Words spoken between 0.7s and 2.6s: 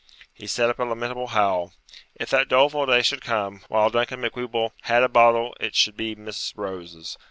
a lamentable howl. 'If that